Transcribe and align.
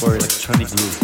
for 0.00 0.16
Electronic 0.16 0.68
Groove. 0.68 0.99